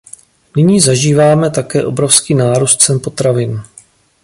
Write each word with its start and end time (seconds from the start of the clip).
Nyní 0.57 0.79
zažíváme 0.79 1.49
také 1.49 1.85
obrovský 1.85 2.35
nárůst 2.35 2.81
cen 2.81 2.99
potravin. 3.03 3.63